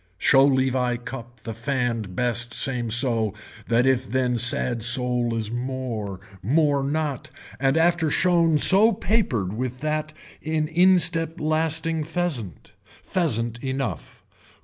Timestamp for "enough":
13.63-14.23